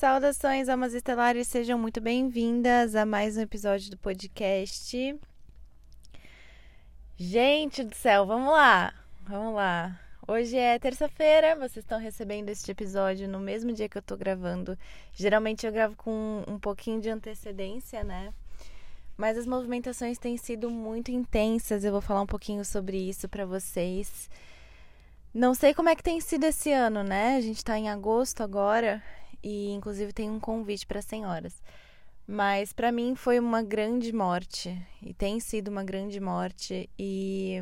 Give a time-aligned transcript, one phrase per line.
[0.00, 5.20] Saudações, almas estelares, sejam muito bem-vindas a mais um episódio do podcast.
[7.18, 8.94] Gente do céu, vamos lá,
[9.28, 10.00] vamos lá.
[10.26, 14.74] Hoje é terça-feira, vocês estão recebendo este episódio no mesmo dia que eu tô gravando.
[15.12, 18.32] Geralmente eu gravo com um pouquinho de antecedência, né?
[19.18, 23.44] Mas as movimentações têm sido muito intensas, eu vou falar um pouquinho sobre isso para
[23.44, 24.30] vocês.
[25.34, 27.36] Não sei como é que tem sido esse ano, né?
[27.36, 29.02] A gente tá em agosto agora
[29.42, 31.62] e inclusive tem um convite para senhoras.
[32.26, 37.60] Mas para mim foi uma grande morte e tem sido uma grande morte e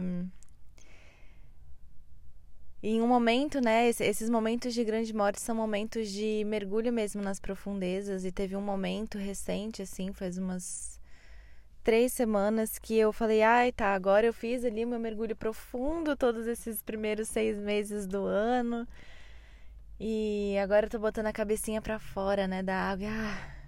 [2.82, 7.40] em um momento, né, esses momentos de grande morte são momentos de mergulho mesmo nas
[7.40, 11.00] profundezas e teve um momento recente assim, faz umas
[11.82, 16.46] três semanas que eu falei, ai tá, agora eu fiz ali meu mergulho profundo todos
[16.46, 18.86] esses primeiros seis meses do ano.
[20.00, 23.08] E agora eu tô botando a cabecinha para fora, né, da água.
[23.10, 23.58] Ah,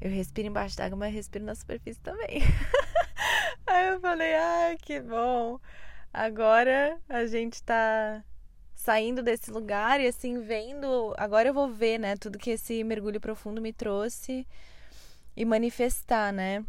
[0.00, 2.40] eu respiro embaixo da água, mas respiro na superfície também.
[3.66, 5.60] Aí eu falei, ai, que bom.
[6.12, 8.24] Agora a gente tá
[8.74, 13.20] saindo desse lugar e assim vendo, agora eu vou ver, né, tudo que esse mergulho
[13.20, 14.46] profundo me trouxe
[15.36, 16.64] e manifestar, né?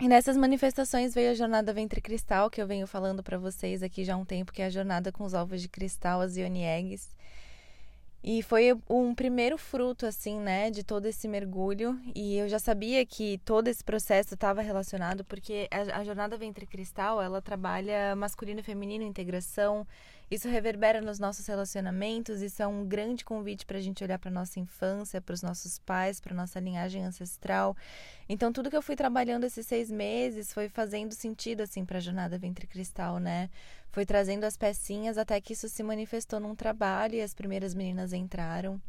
[0.00, 4.02] E nessas manifestações veio a jornada Ventre Cristal, que eu venho falando para vocês aqui
[4.02, 6.64] já há um tempo, que é a jornada com os ovos de cristal, as Ioni
[6.64, 7.14] Eggs.
[8.22, 11.98] E foi um primeiro fruto, assim, né, de todo esse mergulho.
[12.14, 16.66] E eu já sabia que todo esse processo estava relacionado, porque a, a jornada Ventre
[16.66, 19.86] Cristal, ela trabalha masculino e feminino, integração,
[20.30, 24.30] isso reverbera nos nossos relacionamentos, isso é um grande convite para a gente olhar para
[24.30, 27.76] nossa infância, para os nossos pais, para nossa linhagem ancestral.
[28.28, 32.00] Então, tudo que eu fui trabalhando esses seis meses foi fazendo sentido, assim, para a
[32.00, 33.50] jornada Ventre Cristal, né?
[33.90, 38.12] Foi trazendo as pecinhas até que isso se manifestou num trabalho e as primeiras meninas
[38.12, 38.80] entraram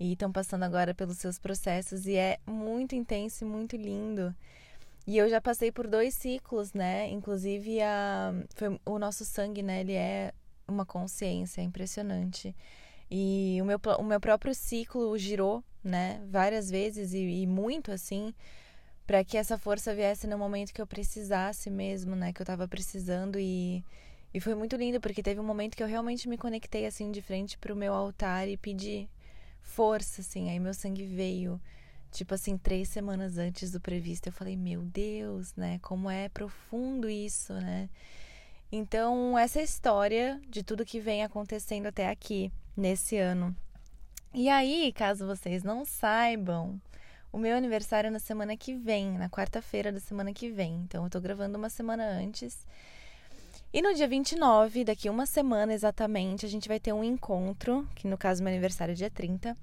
[0.00, 4.34] e estão passando agora pelos seus processos e é muito intenso e muito lindo.
[5.06, 7.10] E eu já passei por dois ciclos, né?
[7.10, 9.80] Inclusive a foi o nosso sangue, né?
[9.80, 10.32] Ele é
[10.66, 12.54] uma consciência impressionante.
[13.10, 18.34] E o meu, o meu próprio ciclo girou, né, várias vezes e, e muito assim,
[19.06, 22.66] para que essa força viesse no momento que eu precisasse mesmo, né, que eu tava
[22.66, 23.84] precisando e
[24.34, 27.20] e foi muito lindo porque teve um momento que eu realmente me conectei assim de
[27.20, 29.06] frente pro meu altar e pedi
[29.60, 30.50] força, assim.
[30.50, 31.60] Aí meu sangue veio,
[32.10, 34.28] tipo assim, três semanas antes do previsto.
[34.28, 35.78] Eu falei, meu Deus, né?
[35.82, 37.90] Como é profundo isso, né?
[38.74, 43.54] Então, essa é história de tudo que vem acontecendo até aqui, nesse ano.
[44.32, 46.80] E aí, caso vocês não saibam,
[47.30, 50.76] o meu aniversário é na semana que vem, na quarta-feira da semana que vem.
[50.76, 52.66] Então, eu tô gravando uma semana antes.
[53.74, 58.08] E no dia 29, daqui uma semana exatamente, a gente vai ter um encontro, que
[58.08, 59.54] no caso meu aniversário é dia 30.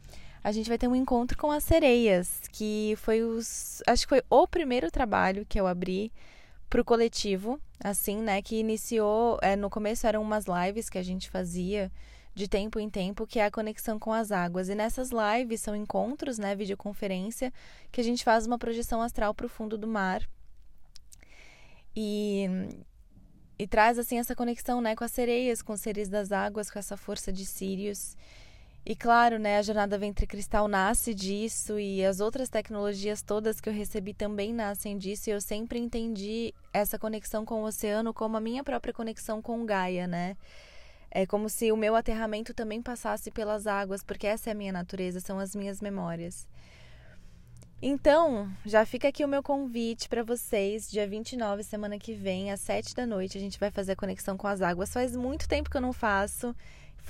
[0.44, 3.82] A gente vai ter um encontro com as sereias, que foi os.
[3.88, 6.12] Acho que foi o primeiro trabalho que eu abri
[6.70, 8.42] pro coletivo, assim, né?
[8.42, 9.40] Que iniciou.
[9.42, 11.92] É, no começo eram umas lives que a gente fazia
[12.36, 14.70] de tempo em tempo, que é a conexão com as águas.
[14.70, 16.56] E nessas lives são encontros, né?
[16.56, 17.52] Videoconferência,
[17.92, 20.28] que a gente faz uma projeção astral pro fundo do mar.
[21.96, 22.48] E,
[23.58, 26.80] e traz assim essa conexão, né, com as sereias, com os seres das águas, com
[26.80, 28.16] essa força de Sirius.
[28.90, 33.70] E claro, né, a jornada Ventre Cristal nasce disso e as outras tecnologias todas que
[33.70, 35.30] eu recebi também nascem disso.
[35.30, 39.64] E eu sempre entendi essa conexão com o oceano como a minha própria conexão com
[39.64, 40.36] Gaia, né?
[41.12, 44.74] É como se o meu aterramento também passasse pelas águas, porque essa é a minha
[44.74, 46.48] natureza, são as minhas memórias.
[47.80, 52.62] Então, já fica aqui o meu convite para vocês, dia 29, semana que vem, às
[52.62, 54.92] 7 da noite, a gente vai fazer a conexão com as águas.
[54.92, 56.56] Faz muito tempo que eu não faço.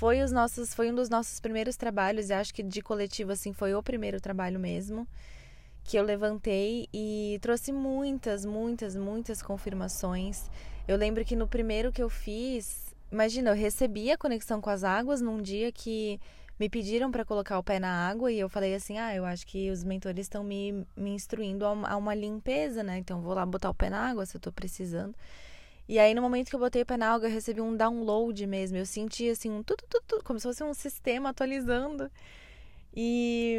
[0.00, 3.52] Foi os nossos, foi um dos nossos primeiros trabalhos, e acho que de coletivo assim
[3.52, 5.06] foi o primeiro trabalho mesmo
[5.84, 10.50] que eu levantei e trouxe muitas, muitas, muitas confirmações.
[10.88, 14.84] Eu lembro que no primeiro que eu fiz, imagina, eu recebi a conexão com as
[14.84, 16.18] águas num dia que
[16.58, 19.46] me pediram para colocar o pé na água e eu falei assim: "Ah, eu acho
[19.46, 22.96] que os mentores estão me, me instruindo a uma, limpeza, né?
[22.96, 25.14] Então vou lá botar o pé na água se eu tô precisando".
[25.90, 28.46] E aí, no momento que eu botei o pé na água, eu recebi um download
[28.46, 28.76] mesmo.
[28.76, 32.08] Eu senti, assim, um tudo, tudo, tudo como se fosse um sistema atualizando.
[32.94, 33.58] E,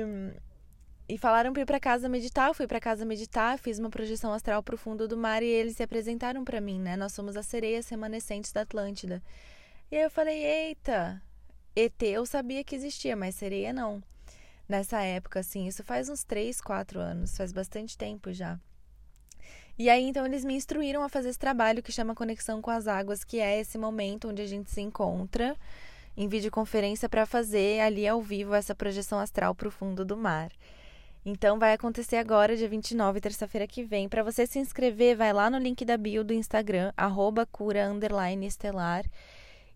[1.10, 2.48] e falaram para ir para casa meditar.
[2.48, 5.75] Eu fui para casa meditar, fiz uma projeção astral pro fundo do mar e eles
[5.75, 6.95] se apresentaram para mim, né?
[6.95, 9.22] Nós somos as sereias remanescentes da Atlântida.
[9.92, 11.22] E aí eu falei: eita,
[11.75, 14.01] ET eu sabia que existia, mas sereia não.
[14.69, 18.57] Nessa época, assim, isso faz uns 3, 4 anos, faz bastante tempo já.
[19.81, 22.88] E aí, então, eles me instruíram a fazer esse trabalho que chama Conexão com as
[22.88, 25.57] Águas, que é esse momento onde a gente se encontra
[26.16, 30.51] em videoconferência para fazer ali ao vivo essa projeção astral para o fundo do mar.
[31.25, 34.07] Então vai acontecer agora, dia 29, terça-feira que vem.
[34.07, 37.92] Para você se inscrever, vai lá no link da bio do Instagram, arroba cura
[38.44, 39.04] estelar.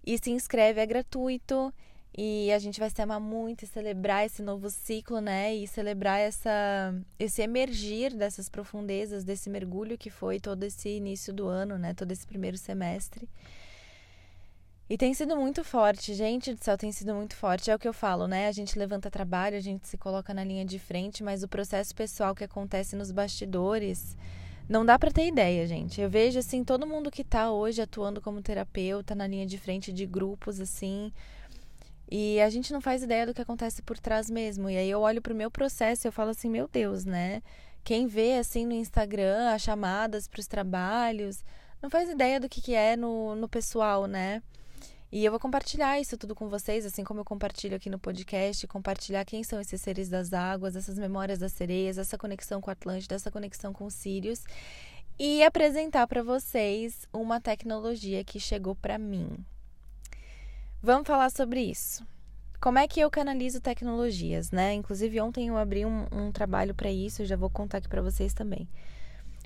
[0.06, 1.74] E se inscreve, é gratuito.
[2.17, 5.53] E a gente vai se amar muito e celebrar esse novo ciclo, né?
[5.53, 11.47] E celebrar essa, esse emergir dessas profundezas, desse mergulho que foi todo esse início do
[11.47, 11.94] ano, né?
[11.94, 13.27] Todo esse primeiro semestre.
[14.88, 17.69] E tem sido muito forte, gente do céu, tem sido muito forte.
[17.69, 18.47] É o que eu falo, né?
[18.47, 21.94] A gente levanta trabalho, a gente se coloca na linha de frente, mas o processo
[21.94, 24.15] pessoal que acontece nos bastidores
[24.69, 26.00] não dá para ter ideia, gente.
[26.00, 29.91] Eu vejo assim todo mundo que tá hoje atuando como terapeuta na linha de frente
[29.91, 31.12] de grupos assim,
[32.10, 34.69] e a gente não faz ideia do que acontece por trás mesmo.
[34.69, 37.42] E aí eu olho pro meu processo e eu falo assim, meu Deus, né?
[37.84, 41.44] Quem vê assim no Instagram as chamadas para os trabalhos,
[41.81, 44.42] não faz ideia do que, que é no, no pessoal, né?
[45.12, 48.68] E eu vou compartilhar isso tudo com vocês, assim como eu compartilho aqui no podcast,
[48.68, 52.72] compartilhar quem são esses seres das águas, essas memórias das sereias, essa conexão com o
[52.72, 54.44] Atlântida, essa conexão com os Sírios
[55.18, 59.46] e apresentar para vocês uma tecnologia que chegou para mim.
[60.86, 62.06] Vamos falar sobre isso.
[62.62, 64.72] Como é que eu canalizo tecnologias, né?
[64.76, 68.04] Inclusive ontem eu abri um, um trabalho para isso, eu já vou contar aqui para
[68.04, 68.70] vocês também.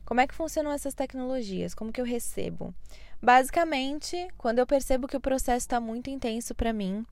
[0.03, 1.73] Como é que funcionam essas tecnologias?
[1.73, 2.75] Como que eu recebo?
[3.21, 7.05] Basicamente, quando eu percebo que o processo está muito intenso para mim,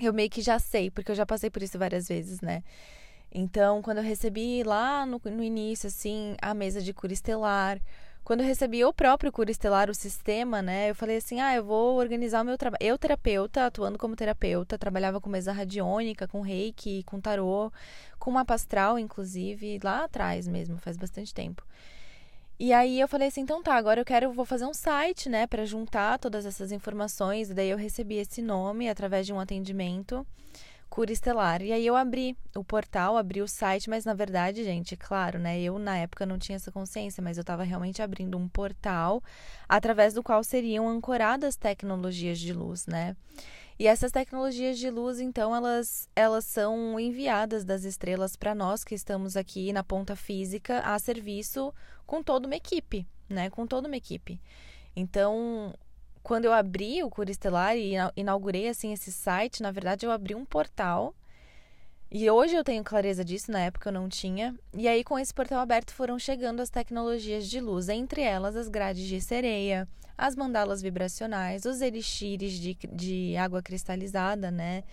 [0.00, 2.64] eu meio que já sei, porque eu já passei por isso várias vezes, né?
[3.30, 7.78] Então, quando eu recebi lá no, no início, assim, a mesa de cura estelar,
[8.24, 10.90] quando eu recebi o próprio cura estelar, o sistema, né?
[10.90, 12.82] Eu falei assim: ah, eu vou organizar o meu trabalho.
[12.82, 17.72] Eu, terapeuta, atuando como terapeuta, trabalhava com mesa radiônica, com reiki, com tarô,
[18.18, 21.64] com mapa astral, inclusive, lá atrás mesmo, faz bastante tempo.
[22.58, 25.48] E aí eu falei assim, então tá, agora eu quero, vou fazer um site, né,
[25.48, 27.50] para juntar todas essas informações.
[27.50, 30.24] E daí eu recebi esse nome através de um atendimento,
[30.92, 31.62] Cura Estelar.
[31.62, 35.58] E aí eu abri o portal, abri o site, mas na verdade, gente, claro, né,
[35.58, 39.22] eu na época não tinha essa consciência, mas eu estava realmente abrindo um portal
[39.66, 43.16] através do qual seriam ancoradas tecnologias de luz, né?
[43.78, 48.94] E essas tecnologias de luz, então, elas, elas são enviadas das estrelas para nós que
[48.94, 51.72] estamos aqui na ponta física a serviço
[52.04, 53.48] com toda uma equipe, né?
[53.48, 54.38] Com toda uma equipe.
[54.94, 55.74] Então,
[56.22, 60.34] quando eu abri o Cura Estelar e inaugurei assim esse site, na verdade eu abri
[60.34, 61.14] um portal.
[62.10, 64.54] E hoje eu tenho clareza disso, na época eu não tinha.
[64.74, 68.68] E aí com esse portal aberto foram chegando as tecnologias de luz, entre elas as
[68.68, 74.84] grades de sereia, as mandalas vibracionais, os elixires de, de água cristalizada, né?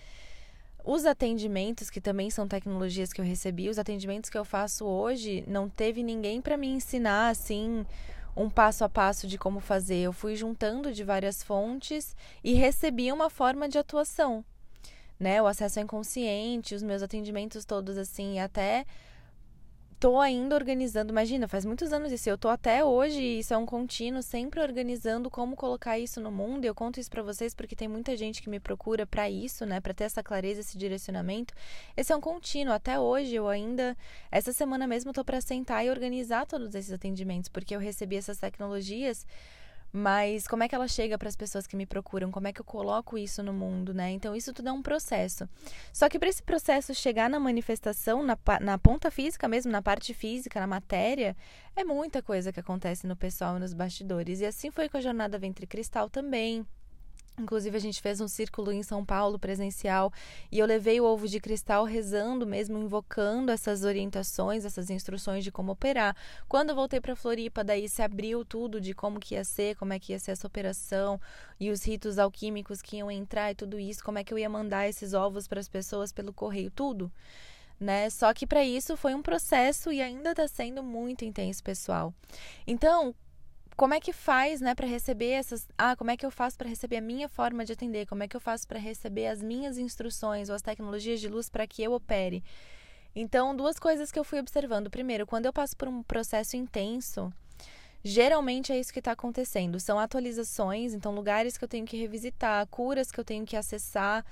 [0.82, 5.44] Os atendimentos, que também são tecnologias que eu recebi, os atendimentos que eu faço hoje,
[5.46, 7.84] não teve ninguém para me ensinar assim
[8.36, 9.98] um passo a passo de como fazer.
[9.98, 14.44] Eu fui juntando de várias fontes e recebi uma forma de atuação,
[15.18, 15.40] né?
[15.42, 18.86] O acesso ao inconsciente, os meus atendimentos todos assim, até
[20.00, 23.66] tô ainda organizando, imagina, faz muitos anos isso, eu tô até hoje, isso é um
[23.66, 26.64] contínuo, sempre organizando como colocar isso no mundo.
[26.64, 29.78] Eu conto isso para vocês porque tem muita gente que me procura para isso, né,
[29.78, 31.52] para ter essa clareza, esse direcionamento.
[31.94, 33.94] Esse é um contínuo, até hoje eu ainda
[34.32, 38.38] essa semana mesmo tô para sentar e organizar todos esses atendimentos, porque eu recebi essas
[38.38, 39.26] tecnologias
[39.92, 42.30] mas como é que ela chega para as pessoas que me procuram?
[42.30, 44.10] Como é que eu coloco isso no mundo, né?
[44.10, 45.48] Então, isso tudo é um processo.
[45.92, 50.14] Só que para esse processo chegar na manifestação, na, na ponta física mesmo, na parte
[50.14, 51.36] física, na matéria,
[51.74, 54.40] é muita coisa que acontece no pessoal e nos bastidores.
[54.40, 56.66] E assim foi com a jornada Ventre Cristal também.
[57.40, 60.12] Inclusive, a gente fez um círculo em São Paulo presencial
[60.52, 65.50] e eu levei o ovo de cristal rezando mesmo, invocando essas orientações, essas instruções de
[65.50, 66.14] como operar.
[66.48, 69.98] Quando voltei para Floripa, daí se abriu tudo de como que ia ser, como é
[69.98, 71.20] que ia ser essa operação
[71.58, 74.48] e os ritos alquímicos que iam entrar e tudo isso, como é que eu ia
[74.48, 77.10] mandar esses ovos para as pessoas pelo correio, tudo.
[77.78, 78.10] Né?
[78.10, 82.12] Só que para isso foi um processo e ainda está sendo muito intenso, pessoal.
[82.66, 83.14] Então,
[83.80, 86.68] como é que faz, né, para receber essas, ah, como é que eu faço para
[86.68, 88.04] receber a minha forma de atender?
[88.04, 91.48] Como é que eu faço para receber as minhas instruções ou as tecnologias de luz
[91.48, 92.44] para que eu opere?
[93.16, 94.90] Então, duas coisas que eu fui observando.
[94.90, 97.32] Primeiro, quando eu passo por um processo intenso,
[98.04, 99.80] geralmente é isso que está acontecendo.
[99.80, 104.26] São atualizações, então lugares que eu tenho que revisitar, curas que eu tenho que acessar,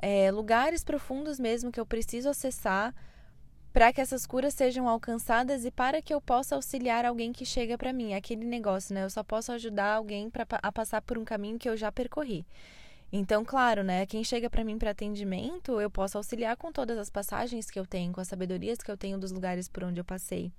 [0.00, 2.92] é, lugares profundos mesmo que eu preciso acessar
[3.72, 7.78] para que essas curas sejam alcançadas e para que eu possa auxiliar alguém que chega
[7.78, 8.14] para mim.
[8.14, 9.04] Aquele negócio, né?
[9.04, 12.44] Eu só posso ajudar alguém pra, a passar por um caminho que eu já percorri.
[13.12, 14.06] Então, claro, né?
[14.06, 17.86] Quem chega para mim para atendimento, eu posso auxiliar com todas as passagens que eu
[17.86, 20.52] tenho, com as sabedorias que eu tenho dos lugares por onde eu passei.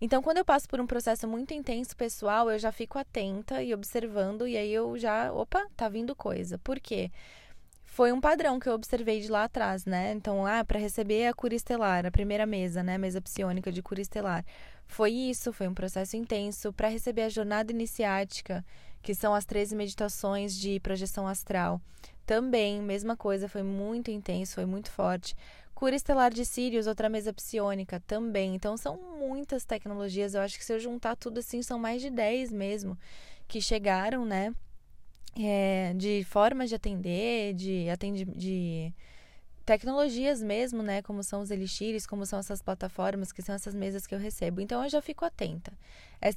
[0.00, 3.74] Então, quando eu passo por um processo muito intenso pessoal, eu já fico atenta e
[3.74, 6.58] observando, e aí eu já, opa, tá vindo coisa.
[6.58, 7.10] Por quê?
[7.98, 10.12] Foi um padrão que eu observei de lá atrás, né?
[10.12, 14.00] Então, ah, para receber a cura estelar, a primeira mesa, né, mesa psiônica de cura
[14.00, 14.44] estelar,
[14.86, 16.72] foi isso, foi um processo intenso.
[16.72, 18.64] Para receber a jornada iniciática,
[19.02, 21.80] que são as 13 meditações de projeção astral,
[22.24, 25.34] também, mesma coisa, foi muito intenso, foi muito forte.
[25.74, 28.54] Cura estelar de Sirius, outra mesa psiônica, também.
[28.54, 30.34] Então, são muitas tecnologias.
[30.34, 32.96] Eu acho que se eu juntar tudo assim, são mais de 10 mesmo
[33.48, 34.54] que chegaram, né?
[35.40, 38.92] É, de formas de atender, de, atende, de
[39.64, 41.00] tecnologias mesmo, né?
[41.02, 44.60] Como são os elixires, como são essas plataformas, que são essas mesas que eu recebo.
[44.60, 45.72] Então eu já fico atenta.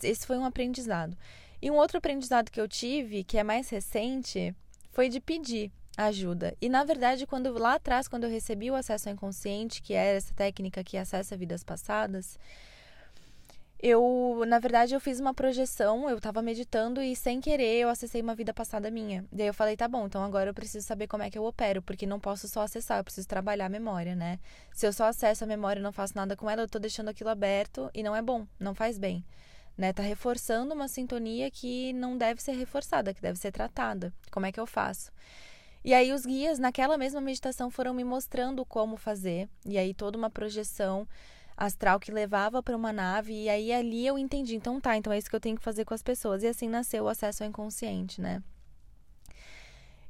[0.03, 1.17] Esse foi um aprendizado.
[1.61, 4.55] E um outro aprendizado que eu tive, que é mais recente,
[4.91, 6.55] foi de pedir ajuda.
[6.61, 10.17] E na verdade, quando lá atrás, quando eu recebi o acesso ao inconsciente, que é
[10.17, 12.37] essa técnica que acessa vidas passadas,
[13.81, 18.21] eu, na verdade, eu fiz uma projeção, eu estava meditando e sem querer eu acessei
[18.21, 19.25] uma vida passada minha.
[19.31, 21.81] Daí eu falei, tá bom, então agora eu preciso saber como é que eu opero,
[21.81, 24.39] porque não posso só acessar, eu preciso trabalhar a memória, né?
[24.71, 27.09] Se eu só acesso a memória e não faço nada com ela, eu tô deixando
[27.09, 29.25] aquilo aberto e não é bom, não faz bem.
[29.75, 29.91] Né?
[29.91, 34.13] Tá reforçando uma sintonia que não deve ser reforçada, que deve ser tratada.
[34.29, 35.11] Como é que eu faço?
[35.83, 40.15] E aí os guias naquela mesma meditação foram me mostrando como fazer, e aí toda
[40.15, 41.07] uma projeção
[41.65, 45.17] astral que levava para uma nave e aí ali eu entendi, então tá, então é
[45.17, 47.49] isso que eu tenho que fazer com as pessoas e assim nasceu o acesso ao
[47.49, 48.41] inconsciente, né?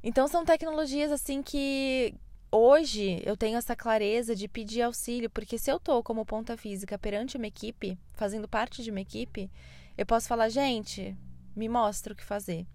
[0.02, 2.14] Então são tecnologias assim que
[2.50, 6.98] hoje eu tenho essa clareza de pedir auxílio, porque se eu tô como ponta física
[6.98, 9.50] perante uma equipe, fazendo parte de uma equipe,
[9.96, 11.14] eu posso falar, gente,
[11.54, 12.66] me mostra o que fazer.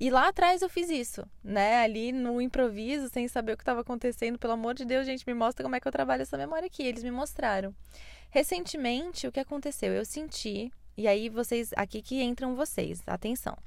[0.00, 1.82] E lá atrás eu fiz isso, né?
[1.82, 4.38] Ali no improviso, sem saber o que estava acontecendo.
[4.38, 6.84] Pelo amor de Deus, gente, me mostra como é que eu trabalho essa memória aqui.
[6.84, 7.74] Eles me mostraram.
[8.30, 9.92] Recentemente, o que aconteceu?
[9.92, 13.58] Eu senti, e aí vocês, aqui que entram vocês, atenção.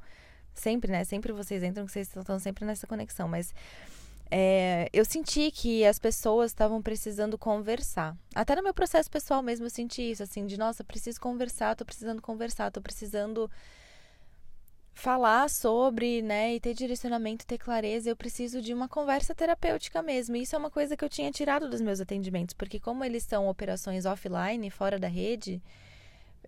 [0.53, 1.03] Sempre, né?
[1.03, 3.53] Sempre vocês entram, que vocês estão sempre nessa conexão, mas
[4.29, 8.15] é, eu senti que as pessoas estavam precisando conversar.
[8.33, 11.83] Até no meu processo pessoal mesmo eu senti isso, assim, de nossa, preciso conversar, tô
[11.83, 13.51] precisando conversar, tô precisando
[14.93, 20.35] falar sobre, né, e ter direcionamento, ter clareza, eu preciso de uma conversa terapêutica mesmo.
[20.35, 23.47] Isso é uma coisa que eu tinha tirado dos meus atendimentos, porque como eles são
[23.47, 25.61] operações offline, fora da rede,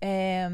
[0.01, 0.47] é,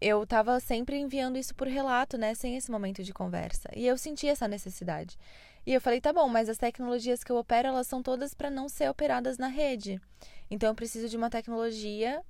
[0.00, 3.70] eu estava sempre enviando isso por relato, né, sem esse momento de conversa.
[3.74, 5.16] E eu senti essa necessidade.
[5.64, 8.50] E eu falei, tá bom, mas as tecnologias que eu opero, elas são todas para
[8.50, 10.00] não ser operadas na rede.
[10.50, 12.20] Então eu preciso de uma tecnologia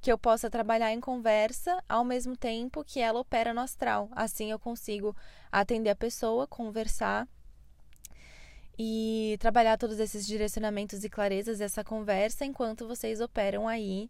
[0.00, 4.08] que eu possa trabalhar em conversa ao mesmo tempo que ela opera no astral.
[4.12, 5.14] Assim eu consigo
[5.52, 7.28] atender a pessoa, conversar
[8.78, 14.08] e trabalhar todos esses direcionamentos e clarezas dessa conversa enquanto vocês operam aí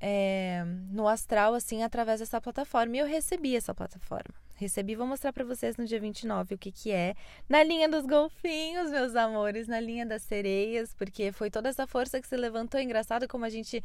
[0.00, 2.96] é, no astral, assim, através dessa plataforma.
[2.96, 4.34] E eu recebi essa plataforma.
[4.56, 7.14] Recebi, vou mostrar para vocês no dia 29 o que que é.
[7.48, 12.20] Na linha dos golfinhos, meus amores, na linha das sereias, porque foi toda essa força
[12.20, 12.80] que se levantou.
[12.80, 13.82] Engraçado como a gente.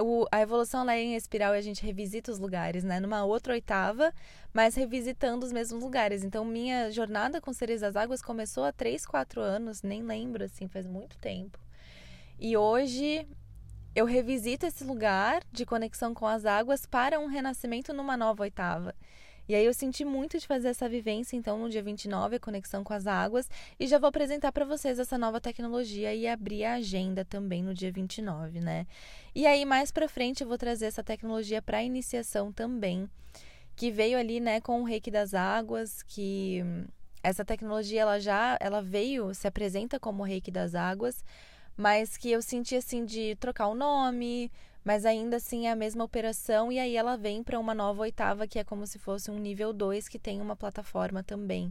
[0.00, 3.00] O, a evolução lá é em espiral e a gente revisita os lugares, né?
[3.00, 4.12] Numa outra oitava,
[4.52, 6.24] mas revisitando os mesmos lugares.
[6.24, 10.68] Então, minha jornada com Sereias das Águas começou há 3, 4 anos, nem lembro, assim,
[10.68, 11.58] faz muito tempo.
[12.38, 13.26] E hoje
[13.94, 18.94] eu revisito esse lugar de conexão com as águas para um renascimento numa nova oitava.
[19.48, 22.84] E aí eu senti muito de fazer essa vivência, então no dia 29, a conexão
[22.84, 23.48] com as águas,
[23.80, 27.72] e já vou apresentar para vocês essa nova tecnologia e abrir a agenda também no
[27.72, 28.86] dia 29, né?
[29.34, 33.08] E aí mais para frente eu vou trazer essa tecnologia para iniciação também,
[33.74, 36.62] que veio ali, né, com o Reiki das Águas, que
[37.22, 41.24] essa tecnologia ela já ela veio, se apresenta como Reiki das Águas,
[41.76, 44.50] mas que eu senti assim de trocar o nome,
[44.88, 48.46] mas ainda assim é a mesma operação e aí ela vem para uma nova oitava
[48.46, 51.70] que é como se fosse um nível 2 que tem uma plataforma também,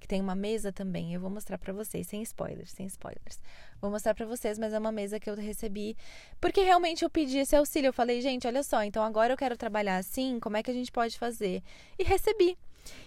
[0.00, 1.12] que tem uma mesa também.
[1.12, 3.38] Eu vou mostrar para vocês sem spoilers, sem spoilers.
[3.82, 5.94] Vou mostrar para vocês, mas é uma mesa que eu recebi
[6.40, 7.88] porque realmente eu pedi esse auxílio.
[7.88, 10.74] Eu falei, gente, olha só, então agora eu quero trabalhar assim, como é que a
[10.74, 11.62] gente pode fazer?
[11.98, 12.56] E recebi.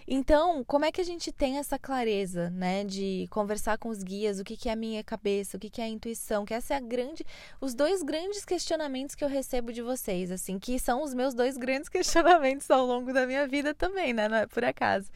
[0.06, 4.40] Então, como é que a gente tem essa clareza, né, de conversar com os guias,
[4.40, 6.74] o que, que é a minha cabeça, o que, que é a intuição, que essa
[6.74, 7.24] é a grande,
[7.60, 11.56] os dois grandes questionamentos que eu recebo de vocês, assim, que são os meus dois
[11.56, 15.10] grandes questionamentos ao longo da minha vida também, né, não é por acaso,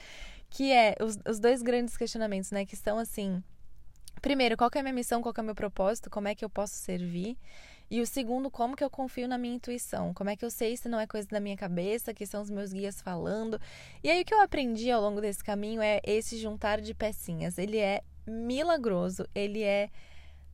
[0.51, 3.43] que é os, os dois grandes questionamentos, né, que são assim,
[4.21, 6.51] primeiro, qual é a minha missão, qual é o meu propósito, como é que eu
[6.51, 7.37] posso servir,
[7.91, 10.15] e o segundo, como que eu confio na minha intuição?
[10.15, 12.51] Como é que eu sei se não é coisa da minha cabeça, que são os
[12.51, 13.61] meus guias falando?
[14.03, 17.59] E aí o que eu aprendi ao longo desse caminho é esse juntar de pecinhas.
[17.59, 19.91] Ele é milagroso, ele é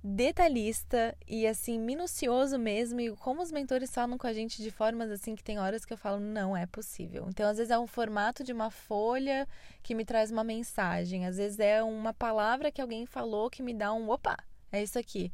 [0.02, 5.10] detalhista e assim minucioso mesmo e como os mentores falam com a gente de formas
[5.10, 7.26] assim que tem horas que eu falo não é possível.
[7.28, 9.46] Então às vezes é um formato de uma folha
[9.82, 13.74] que me traz uma mensagem, às vezes é uma palavra que alguém falou que me
[13.74, 14.36] dá um opa,
[14.70, 15.32] é isso aqui.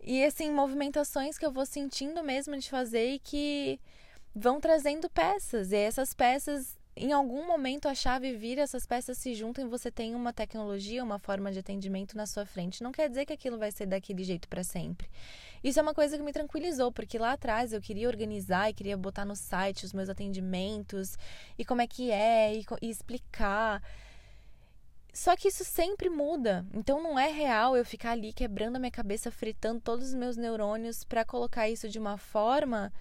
[0.00, 3.80] E assim, movimentações que eu vou sentindo mesmo de fazer e que
[4.34, 5.72] vão trazendo peças.
[5.72, 9.88] E essas peças em algum momento a chave vira, essas peças se juntam e você
[9.88, 12.82] tem uma tecnologia, uma forma de atendimento na sua frente.
[12.82, 15.08] Não quer dizer que aquilo vai ser daquele jeito para sempre.
[15.62, 18.96] Isso é uma coisa que me tranquilizou, porque lá atrás eu queria organizar e queria
[18.96, 21.16] botar no site os meus atendimentos
[21.56, 23.80] e como é que é e, e explicar.
[25.12, 26.64] Só que isso sempre muda.
[26.72, 30.36] Então não é real eu ficar ali quebrando a minha cabeça, fritando todos os meus
[30.36, 32.92] neurônios para colocar isso de uma forma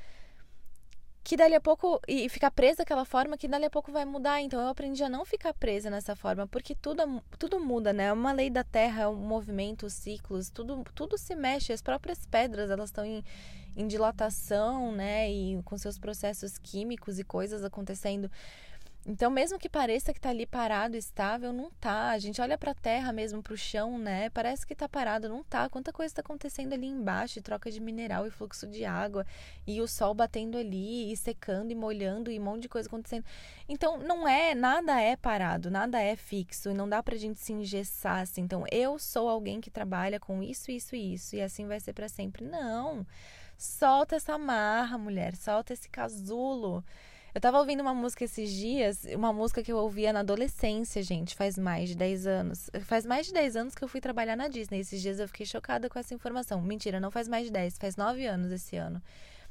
[1.28, 4.42] que dali a pouco e ficar presa daquela forma que dali a pouco vai mudar.
[4.42, 8.06] Então eu aprendi a não ficar presa nessa forma, porque tudo tudo muda, né?
[8.06, 11.74] É uma lei da Terra, é um movimento, os ciclos, tudo tudo se mexe.
[11.74, 13.22] As próprias pedras, elas estão em,
[13.76, 15.30] em dilatação, né?
[15.30, 18.32] E com seus processos químicos e coisas acontecendo.
[19.10, 22.10] Então, mesmo que pareça que está ali parado, estável, não tá.
[22.10, 24.30] A gente olha para a terra mesmo, para o chão, né?
[24.32, 25.70] Parece que está parado, não tá.
[25.70, 29.26] Quanta coisa está acontecendo ali embaixo, troca de mineral e fluxo de água,
[29.66, 33.24] e o sol batendo ali, e secando e molhando, e um monte de coisa acontecendo.
[33.70, 37.54] Então, não é, nada é parado, nada é fixo, e não dá pra gente se
[37.54, 38.42] engessar assim.
[38.42, 41.94] Então, eu sou alguém que trabalha com isso, isso e isso, e assim vai ser
[41.94, 42.44] para sempre.
[42.44, 43.08] Não.
[43.58, 46.84] Solta essa marra, mulher, solta esse casulo.
[47.38, 51.36] Eu tava ouvindo uma música esses dias, uma música que eu ouvia na adolescência, gente,
[51.36, 52.68] faz mais de 10 anos.
[52.82, 54.80] Faz mais de 10 anos que eu fui trabalhar na Disney.
[54.80, 56.60] Esses dias eu fiquei chocada com essa informação.
[56.60, 59.00] Mentira, não faz mais de 10, faz 9 anos esse ano.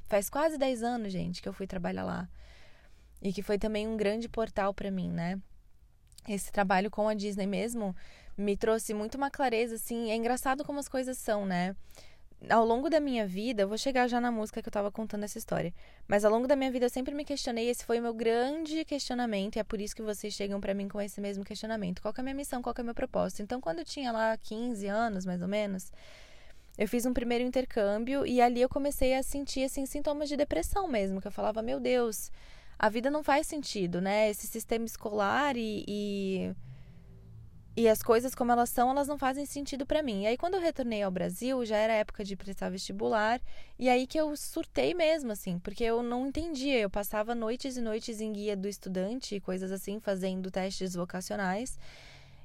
[0.09, 2.29] Faz quase 10 anos, gente, que eu fui trabalhar lá.
[3.23, 5.41] E que foi também um grande portal para mim, né?
[6.29, 7.95] Esse trabalho com a Disney mesmo
[8.37, 10.11] me trouxe muito uma clareza, assim.
[10.11, 11.77] É engraçado como as coisas são, né?
[12.49, 15.25] Ao longo da minha vida, eu vou chegar já na música que eu tava contando
[15.25, 15.73] essa história,
[16.07, 18.85] mas ao longo da minha vida eu sempre me questionei, esse foi o meu grande
[18.85, 22.03] questionamento, e é por isso que vocês chegam para mim com esse mesmo questionamento.
[22.03, 23.43] Qual é a minha missão, qual é o meu propósito?
[23.43, 25.91] Então, quando eu tinha lá 15 anos, mais ou menos,
[26.79, 30.87] eu fiz um primeiro intercâmbio e ali eu comecei a sentir assim sintomas de depressão
[30.87, 32.31] mesmo, que eu falava, meu Deus,
[32.79, 34.29] a vida não faz sentido, né?
[34.29, 36.55] Esse sistema escolar e, e
[37.77, 40.23] e as coisas como elas são, elas não fazem sentido para mim.
[40.23, 43.41] E aí quando eu retornei ao Brasil, já era época de prestar vestibular,
[43.79, 47.83] e aí que eu surtei mesmo assim, porque eu não entendia, eu passava noites e
[47.83, 51.79] noites em guia do estudante, coisas assim, fazendo testes vocacionais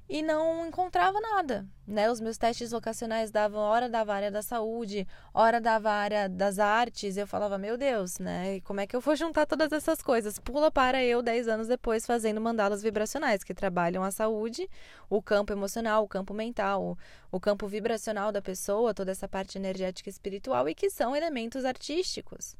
[0.09, 2.11] e não encontrava nada, né?
[2.11, 7.15] Os meus testes vocacionais davam hora da área da saúde, hora da área das artes,
[7.15, 8.57] eu falava, meu Deus, né?
[8.57, 10.37] E como é que eu vou juntar todas essas coisas?
[10.37, 14.69] Pula para eu 10 anos depois fazendo mandalas vibracionais, que trabalham a saúde,
[15.09, 16.97] o campo emocional, o campo mental,
[17.31, 21.63] o campo vibracional da pessoa, toda essa parte energética e espiritual e que são elementos
[21.63, 22.57] artísticos.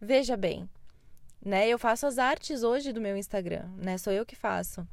[0.00, 0.68] Veja bem,
[1.44, 1.68] né?
[1.68, 3.98] Eu faço as artes hoje do meu Instagram, né?
[3.98, 4.86] Sou eu que faço.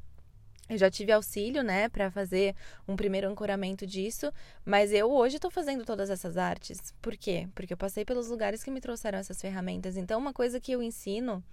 [0.67, 2.55] Eu já tive auxílio, né, para fazer
[2.87, 4.31] um primeiro ancoramento disso,
[4.65, 6.93] mas eu hoje estou fazendo todas essas artes.
[7.01, 7.47] Por quê?
[7.53, 9.95] Porque eu passei pelos lugares que me trouxeram essas ferramentas.
[9.95, 11.43] Então, uma coisa que eu ensino,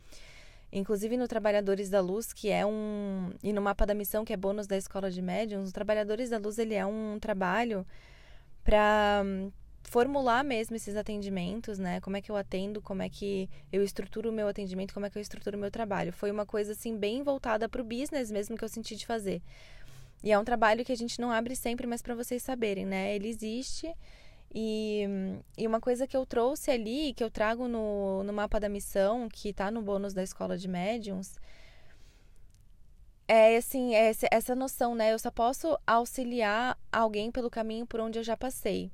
[0.73, 4.37] inclusive no Trabalhadores da Luz, que é um e no mapa da missão, que é
[4.37, 7.87] bônus da Escola de Médiuns, o Trabalhadores da Luz ele é um trabalho
[8.65, 9.23] para
[9.83, 12.01] formular mesmo esses atendimentos, né?
[12.01, 15.11] Como é que eu atendo, como é que eu estruturo o meu atendimento, como é
[15.11, 16.13] que eu estruturo o meu trabalho.
[16.13, 19.43] Foi uma coisa assim bem voltada para o business mesmo que eu senti de fazer.
[20.23, 23.15] E é um trabalho que a gente não abre sempre, mas para vocês saberem, né?
[23.15, 23.93] Ele existe
[24.55, 25.05] e,
[25.59, 29.29] e uma coisa que eu trouxe ali, que eu trago no, no mapa da missão,
[29.29, 31.35] que está no bônus da escola de médiums,
[33.27, 35.13] é assim, é essa noção, né?
[35.13, 38.91] Eu só posso auxiliar alguém pelo caminho por onde eu já passei.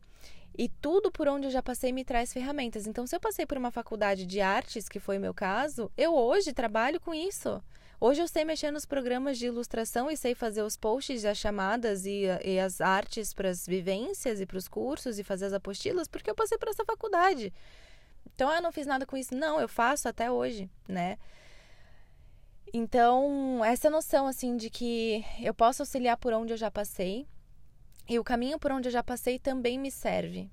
[0.58, 2.84] E tudo por onde eu já passei me traz ferramentas.
[2.84, 6.12] Então, se eu passei por uma faculdade de artes, que foi o meu caso, eu
[6.12, 7.62] hoje trabalho com isso.
[8.00, 12.06] Hoje eu sei mexer nos programas de ilustração e sei fazer os posts, as chamadas
[12.06, 16.08] e, e as artes para as vivências e para os cursos e fazer as apostilas,
[16.08, 17.52] porque eu passei por essa faculdade.
[18.34, 19.36] Então, eu não fiz nada com isso.
[19.36, 21.18] Não, eu faço até hoje, né?
[22.72, 27.28] Então, essa noção, assim, de que eu posso auxiliar por onde eu já passei,
[28.08, 30.50] e o caminho por onde eu já passei também me serve.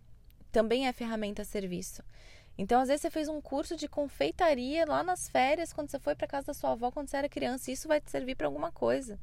[0.52, 2.04] Também é ferramenta serviço.
[2.58, 6.16] Então, às vezes, você fez um curso de confeitaria lá nas férias, quando você foi
[6.16, 8.48] para casa da sua avó, quando você era criança, e isso vai te servir para
[8.48, 9.20] alguma coisa.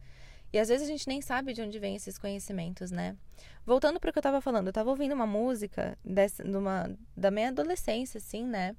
[0.52, 3.16] E às vezes a gente nem sabe de onde vem esses conhecimentos, né?
[3.64, 7.30] Voltando para o que eu estava falando, eu estava ouvindo uma música dessa, numa, da
[7.30, 8.76] minha adolescência, assim, né?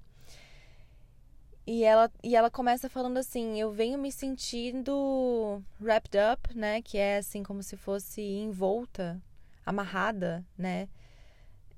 [1.65, 6.81] E ela, e ela começa falando assim: Eu venho me sentindo wrapped up, né?
[6.81, 9.19] Que é assim como se fosse envolta
[9.65, 10.87] amarrada, né?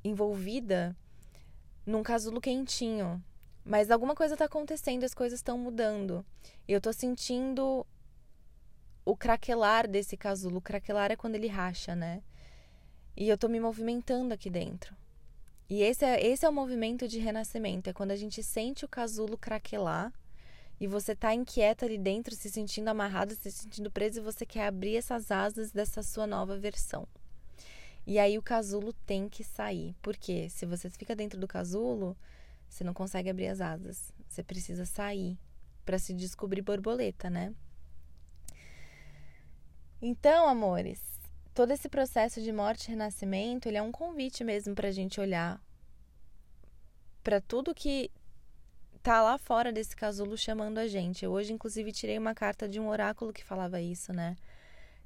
[0.08, 0.96] envolvida
[1.86, 3.24] num casulo quentinho.
[3.64, 6.24] Mas alguma coisa tá acontecendo, as coisas estão mudando.
[6.68, 7.86] Eu tô sentindo
[9.04, 10.58] o craquelar desse casulo.
[10.58, 12.22] O craquelar é quando ele racha, né?
[13.18, 14.96] E eu tô me movimentando aqui dentro.
[15.68, 17.90] E esse é, esse é o movimento de renascimento.
[17.90, 20.14] É quando a gente sente o casulo craquelar
[20.80, 24.68] e você tá inquieta ali dentro, se sentindo amarrado, se sentindo preso e você quer
[24.68, 27.08] abrir essas asas dessa sua nova versão.
[28.06, 29.96] E aí o casulo tem que sair.
[30.02, 32.16] Porque se você fica dentro do casulo,
[32.70, 34.14] você não consegue abrir as asas.
[34.28, 35.38] Você precisa sair
[35.86, 37.54] para se descobrir borboleta, né?
[40.02, 41.02] Então, amores,
[41.54, 45.20] todo esse processo de morte e renascimento, ele é um convite mesmo para a gente
[45.20, 45.60] olhar
[47.24, 48.12] para tudo que
[49.02, 51.26] tá lá fora desse casulo chamando a gente.
[51.26, 54.36] Eu hoje, inclusive, tirei uma carta de um oráculo que falava isso, né?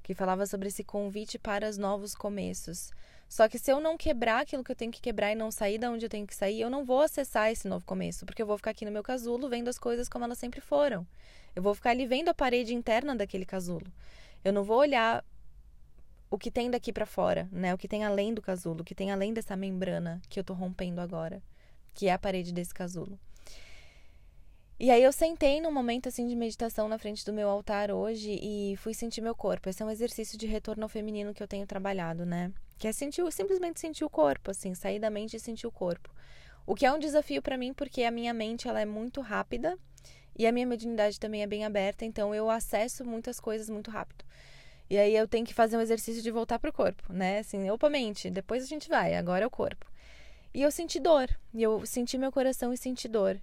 [0.10, 2.89] Que falava sobre esse convite para os novos começos.
[3.28, 5.78] Só que se eu não quebrar aquilo que eu tenho que quebrar e não sair
[5.78, 8.48] da onde eu tenho que sair, eu não vou acessar esse novo começo, porque eu
[8.48, 11.06] vou ficar aqui no meu casulo vendo as coisas como elas sempre foram.
[11.56, 13.86] Eu vou ficar ali vendo a parede interna daquele casulo.
[14.43, 15.24] Eu não vou olhar
[16.28, 17.72] o que tem daqui para fora, né?
[17.72, 20.56] O que tem além do casulo, o que tem além dessa membrana que eu tô
[20.56, 21.39] rompendo agora,
[21.93, 23.19] que é a parede desse casulo.
[24.80, 28.39] E aí eu sentei num momento assim de meditação na frente do meu altar hoje
[28.42, 29.68] e fui sentir meu corpo.
[29.68, 32.50] Esse é um exercício de retorno ao feminino que eu tenho trabalhado, né?
[32.78, 36.10] Que é sentir, simplesmente sentir o corpo, assim, sair da mente e sentir o corpo.
[36.65, 39.78] O que é um desafio para mim porque a minha mente ela é muito rápida
[40.34, 44.24] e a minha mediunidade também é bem aberta, então eu acesso muitas coisas muito rápido.
[44.89, 47.39] E aí eu tenho que fazer um exercício de voltar pro corpo, né?
[47.39, 49.86] Assim, opa, mente, depois a gente vai, agora é o corpo.
[50.54, 53.42] E eu senti dor, e eu senti meu coração e senti dor.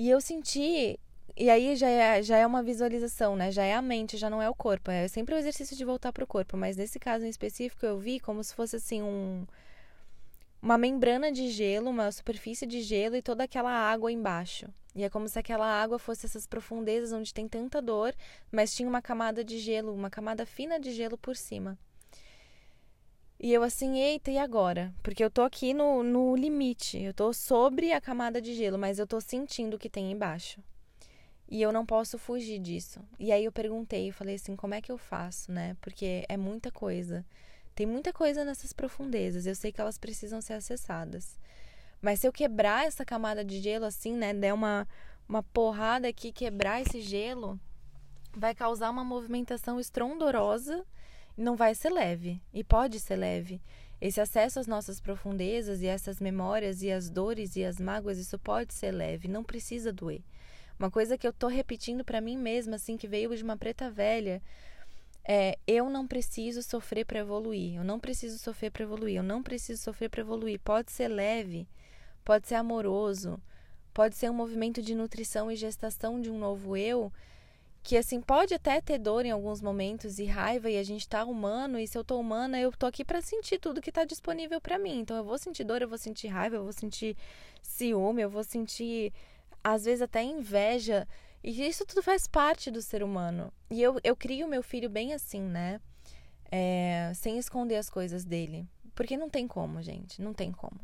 [0.00, 0.98] E eu senti.
[1.36, 3.52] E aí já é, já é uma visualização, né?
[3.52, 4.90] Já é a mente, já não é o corpo.
[4.90, 6.56] É sempre o exercício de voltar para o corpo.
[6.56, 9.46] Mas nesse caso em específico, eu vi como se fosse assim um.
[10.62, 14.68] Uma membrana de gelo, uma superfície de gelo e toda aquela água embaixo.
[14.96, 18.14] E é como se aquela água fosse essas profundezas onde tem tanta dor,
[18.50, 21.78] mas tinha uma camada de gelo, uma camada fina de gelo por cima.
[23.42, 24.92] E eu assim, eita, e agora?
[25.02, 28.98] Porque eu tô aqui no, no limite, eu tô sobre a camada de gelo, mas
[28.98, 30.60] eu tô sentindo o que tem embaixo.
[31.48, 33.00] E eu não posso fugir disso.
[33.18, 35.74] E aí eu perguntei, eu falei assim, como é que eu faço, né?
[35.80, 37.24] Porque é muita coisa.
[37.74, 41.38] Tem muita coisa nessas profundezas, eu sei que elas precisam ser acessadas.
[42.02, 44.86] Mas se eu quebrar essa camada de gelo assim, né, der uma,
[45.26, 47.58] uma porrada aqui, quebrar esse gelo,
[48.36, 50.84] vai causar uma movimentação estrondorosa
[51.40, 53.60] não vai ser leve e pode ser leve.
[54.00, 58.38] Esse acesso às nossas profundezas e essas memórias e as dores e as mágoas, isso
[58.38, 60.22] pode ser leve, não precisa doer.
[60.78, 63.90] Uma coisa que eu tô repetindo para mim mesma, assim, que veio de uma preta
[63.90, 64.42] velha,
[65.22, 67.76] é: eu não preciso sofrer para evoluir.
[67.76, 69.16] Eu não preciso sofrer para evoluir.
[69.16, 70.58] Eu não preciso sofrer para evoluir.
[70.60, 71.68] Pode ser leve,
[72.24, 73.38] pode ser amoroso,
[73.92, 77.12] pode ser um movimento de nutrição e gestação de um novo eu
[77.82, 81.24] que assim pode até ter dor em alguns momentos e raiva e a gente tá
[81.24, 84.60] humano e se eu tô humana eu tô aqui para sentir tudo que tá disponível
[84.60, 85.00] para mim.
[85.00, 87.16] Então eu vou sentir dor eu vou sentir raiva eu vou sentir
[87.62, 89.12] ciúme eu vou sentir
[89.64, 91.08] às vezes até inveja.
[91.42, 93.50] E isso tudo faz parte do ser humano.
[93.70, 95.80] E eu, eu crio meu filho bem assim né?
[96.52, 98.66] É, sem esconder as coisas dele.
[98.94, 100.78] Porque não tem como gente não tem como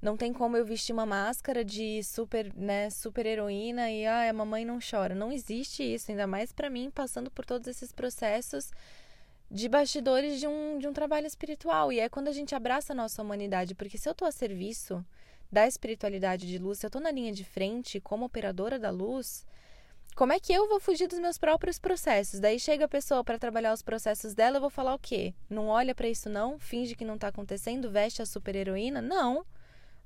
[0.00, 4.32] não tem como eu vestir uma máscara de super, né, super heroína e ah, a
[4.32, 5.14] mamãe não chora.
[5.14, 8.70] Não existe isso, ainda mais para mim, passando por todos esses processos
[9.50, 11.92] de bastidores de um, de um trabalho espiritual.
[11.92, 15.04] E é quando a gente abraça a nossa humanidade, porque se eu tô a serviço
[15.50, 19.44] da espiritualidade de luz, se eu tô na linha de frente como operadora da luz,
[20.14, 22.38] como é que eu vou fugir dos meus próprios processos?
[22.38, 25.34] Daí chega a pessoa para trabalhar os processos dela, eu vou falar o quê?
[25.48, 26.58] Não olha para isso não?
[26.58, 27.90] Finge que não tá acontecendo?
[27.90, 29.00] Veste a super heroína?
[29.00, 29.44] Não.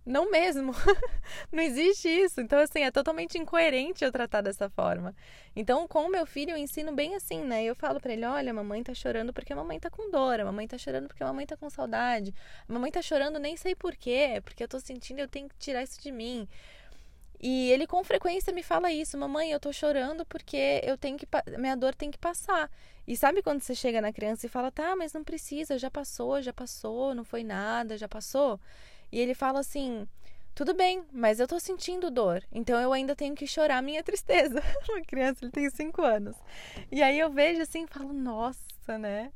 [0.05, 0.73] Não mesmo.
[1.53, 2.41] não existe isso.
[2.41, 5.15] Então, assim, é totalmente incoerente eu tratar dessa forma.
[5.55, 7.65] Então, com o meu filho, eu ensino bem assim, né?
[7.65, 10.45] Eu falo para ele: olha, mamãe tá chorando porque a mamãe tá com dor, a
[10.45, 12.35] mamãe tá chorando porque a mamãe tá com saudade,
[12.69, 15.83] a mamãe tá chorando nem sei porquê, porque eu tô sentindo eu tenho que tirar
[15.83, 16.49] isso de mim.
[17.41, 21.27] E ele com frequência me fala isso: mamãe, eu tô chorando porque eu tenho que.
[21.59, 22.71] Minha dor tem que passar.
[23.07, 26.41] E sabe quando você chega na criança e fala: tá, mas não precisa, já passou,
[26.41, 28.61] já passou, não foi nada, já passou?
[29.13, 30.09] E ele fala assim:
[30.55, 34.63] tudo bem, mas eu tô sentindo dor, então eu ainda tenho que chorar minha tristeza.
[34.89, 36.37] Uma criança, ele tem cinco anos.
[36.91, 39.31] E aí eu vejo assim e falo: nossa, né?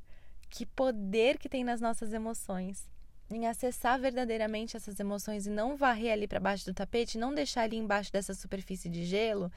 [0.48, 2.88] Que poder que tem nas nossas emoções.
[3.30, 7.62] Em acessar verdadeiramente essas emoções e não varrer ali para baixo do tapete, não deixar
[7.62, 9.50] ali embaixo dessa superfície de gelo.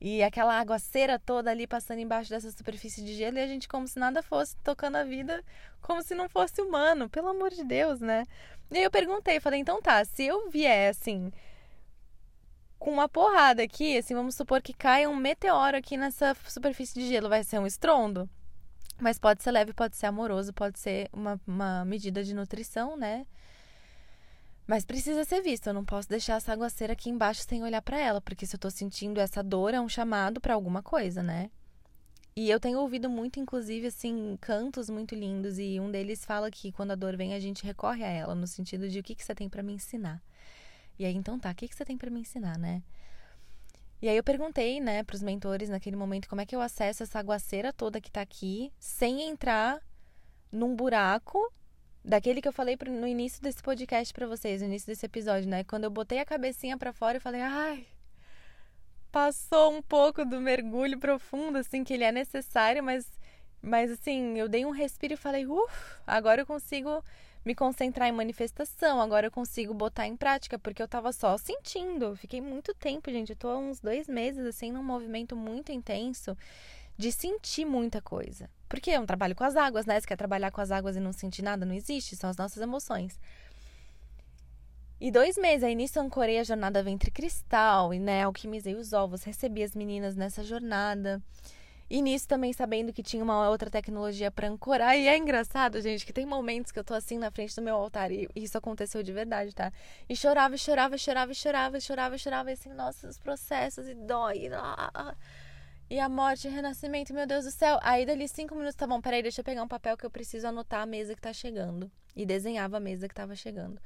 [0.00, 3.86] E aquela aguaceira toda ali passando embaixo dessa superfície de gelo e a gente como
[3.86, 5.44] se nada fosse, tocando a vida
[5.82, 8.24] como se não fosse humano, pelo amor de Deus, né?
[8.70, 11.32] E aí eu perguntei, falei, então tá, se eu vier assim,
[12.78, 17.08] com uma porrada aqui, assim, vamos supor que caia um meteoro aqui nessa superfície de
[17.08, 18.28] gelo, vai ser um estrondo?
[18.98, 23.26] Mas pode ser leve, pode ser amoroso, pode ser uma, uma medida de nutrição, né?
[24.66, 25.66] Mas precisa ser visto.
[25.66, 28.60] Eu não posso deixar essa aguaceira aqui embaixo sem olhar para ela, porque se eu
[28.60, 31.50] tô sentindo essa dor é um chamado para alguma coisa, né?
[32.40, 35.58] E eu tenho ouvido muito, inclusive, assim, cantos muito lindos.
[35.58, 38.46] E um deles fala que quando a dor vem, a gente recorre a ela, no
[38.46, 40.22] sentido de o que, que você tem para me ensinar.
[40.98, 42.82] E aí, então tá, o que, que você tem para me ensinar, né?
[44.00, 47.18] E aí eu perguntei, né, pros mentores naquele momento como é que eu acesso essa
[47.18, 49.78] aguaceira toda que tá aqui sem entrar
[50.50, 51.52] num buraco
[52.02, 55.62] Daquele que eu falei no início desse podcast para vocês, no início desse episódio, né?
[55.64, 57.86] Quando eu botei a cabecinha para fora e falei, ai,
[59.10, 63.06] passou um pouco do mergulho profundo, assim, que ele é necessário, mas,
[63.60, 67.02] mas assim, eu dei um respiro e falei, uff, agora eu consigo
[67.44, 72.14] me concentrar em manifestação, agora eu consigo botar em prática, porque eu tava só sentindo.
[72.16, 76.36] Fiquei muito tempo, gente, eu tô há uns dois meses, assim, num movimento muito intenso
[76.96, 78.50] de sentir muita coisa.
[78.68, 79.98] Porque é um trabalho com as águas, né?
[79.98, 81.64] Você quer trabalhar com as águas e não sentir nada?
[81.64, 83.18] Não existe, são as nossas emoções.
[85.00, 89.22] E dois meses aí nisso ancorei a jornada Ventre Cristal e, né, alquimizei os ovos,
[89.22, 91.22] recebi as meninas nessa jornada.
[91.88, 94.96] E nisso também sabendo que tinha uma outra tecnologia para ancorar.
[94.96, 97.74] E é engraçado, gente, que tem momentos que eu tô assim na frente do meu
[97.74, 99.72] altar e isso aconteceu de verdade, tá?
[100.08, 104.50] E chorava, chorava, chorava, chorava, chorava, chorava, e assim, nossa, os processos e dói.
[104.52, 105.16] Ah.
[105.88, 107.78] E a morte e renascimento, meu Deus do céu.
[107.82, 110.46] Aí dali cinco minutos, tá bom, peraí, deixa eu pegar um papel que eu preciso
[110.46, 111.90] anotar a mesa que tá chegando.
[112.14, 113.80] E desenhava a mesa que tava chegando.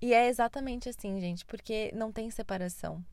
[0.00, 3.04] E é exatamente assim, gente, porque não tem separação.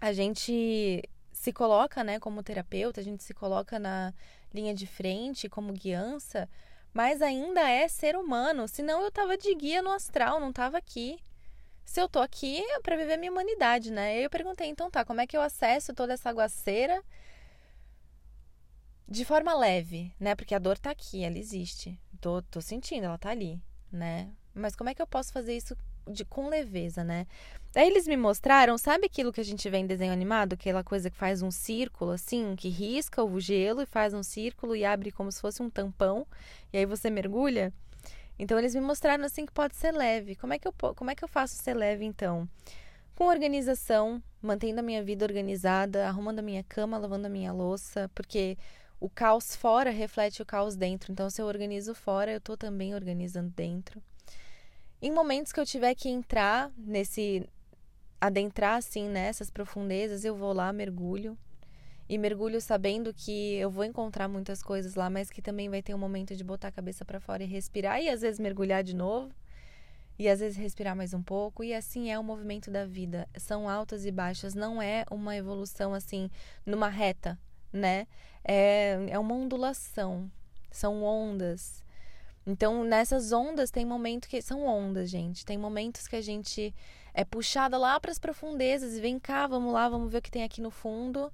[0.00, 1.02] A gente
[1.32, 4.12] se coloca, né, como terapeuta, a gente se coloca na
[4.52, 6.48] linha de frente como guiança,
[6.92, 8.68] mas ainda é ser humano.
[8.68, 11.18] Senão eu tava de guia no astral, não tava aqui
[11.90, 14.16] se eu tô aqui é para viver minha humanidade, né?
[14.24, 17.02] Eu perguntei, então tá, como é que eu acesso toda essa aguaceira
[19.08, 20.36] de forma leve, né?
[20.36, 22.00] Porque a dor tá aqui, ela existe.
[22.20, 24.32] Tô, tô sentindo, ela tá ali, né?
[24.54, 25.76] Mas como é que eu posso fazer isso
[26.08, 27.26] de, com leveza, né?
[27.74, 30.54] Aí eles me mostraram, sabe aquilo que a gente vê em desenho animado?
[30.54, 34.74] Aquela coisa que faz um círculo, assim, que risca o gelo e faz um círculo
[34.74, 36.26] e abre como se fosse um tampão,
[36.72, 37.72] e aí você mergulha.
[38.40, 40.34] Então eles me mostraram assim que pode ser leve.
[40.34, 42.48] Como é que eu como é que eu faço ser leve então?
[43.14, 48.10] Com organização, mantendo a minha vida organizada, arrumando a minha cama, lavando a minha louça,
[48.14, 48.56] porque
[48.98, 51.12] o caos fora reflete o caos dentro.
[51.12, 54.02] Então se eu organizo fora, eu estou também organizando dentro.
[55.02, 57.48] Em momentos que eu tiver que entrar nesse
[58.20, 61.38] adentrar assim nessas profundezas, eu vou lá, mergulho,
[62.06, 65.94] e mergulho sabendo que eu vou encontrar muitas coisas lá, mas que também vai ter
[65.94, 68.94] um momento de botar a cabeça para fora e respirar e às vezes mergulhar de
[68.94, 69.32] novo.
[70.18, 73.26] E às vezes respirar mais um pouco, e assim é o movimento da vida.
[73.38, 76.30] São altas e baixas, não é uma evolução assim,
[76.66, 77.38] numa reta,
[77.72, 78.06] né?
[78.44, 80.30] É, é uma ondulação,
[80.70, 81.82] são ondas.
[82.46, 84.40] Então, nessas ondas, tem momentos que.
[84.40, 85.44] São ondas, gente.
[85.44, 86.74] Tem momentos que a gente
[87.12, 90.30] é puxada lá para as profundezas e vem cá, vamos lá, vamos ver o que
[90.30, 91.32] tem aqui no fundo.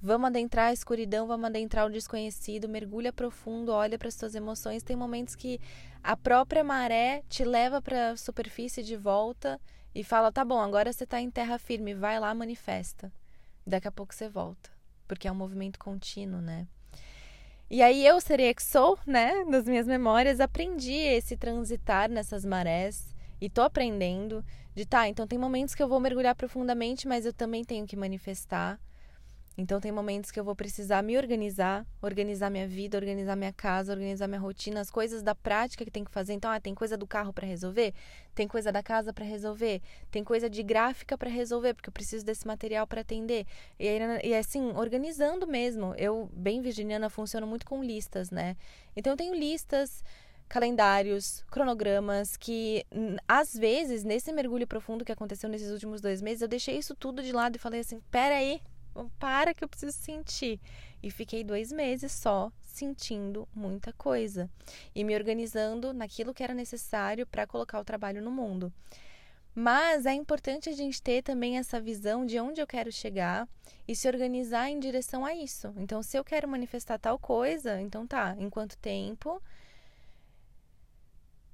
[0.00, 4.82] Vamos adentrar a escuridão, vamos adentrar o desconhecido, mergulha profundo, olha para as suas emoções.
[4.82, 5.58] Tem momentos que
[6.02, 9.58] a própria maré te leva para a superfície de volta
[9.94, 13.10] e fala: tá bom, agora você está em terra firme, vai lá, manifesta.
[13.66, 14.70] Daqui a pouco você volta,
[15.08, 16.68] porque é um movimento contínuo, né?
[17.68, 23.12] E aí eu, seria que sou, né, nas minhas memórias, aprendi esse transitar nessas marés
[23.40, 27.32] e tô aprendendo de tá, então tem momentos que eu vou mergulhar profundamente, mas eu
[27.32, 28.78] também tenho que manifestar.
[29.58, 33.92] Então tem momentos que eu vou precisar me organizar, organizar minha vida, organizar minha casa,
[33.92, 36.34] organizar minha rotina, as coisas da prática que tem que fazer.
[36.34, 37.94] Então, ah, tem coisa do carro para resolver,
[38.34, 42.24] tem coisa da casa para resolver, tem coisa de gráfica para resolver, porque eu preciso
[42.24, 43.46] desse material para atender.
[43.78, 43.86] E,
[44.24, 45.94] e assim, organizando mesmo.
[45.96, 48.56] Eu, bem virginiana, funciono muito com listas, né?
[48.94, 50.04] Então eu tenho listas
[50.48, 52.86] calendários, cronogramas, que
[53.26, 57.22] às vezes, nesse mergulho profundo que aconteceu nesses últimos dois meses, eu deixei isso tudo
[57.22, 58.60] de lado e falei assim: peraí,
[59.18, 60.60] para que eu preciso sentir.
[61.02, 64.50] E fiquei dois meses só sentindo muita coisa
[64.94, 68.72] e me organizando naquilo que era necessário para colocar o trabalho no mundo.
[69.54, 73.48] Mas é importante a gente ter também essa visão de onde eu quero chegar
[73.88, 75.72] e se organizar em direção a isso.
[75.78, 79.40] Então, se eu quero manifestar tal coisa, então tá, em quanto tempo?